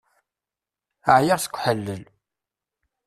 Ɛyiɣ 1.15 1.39
seg 1.41 1.55
uḥellel. 1.55 2.03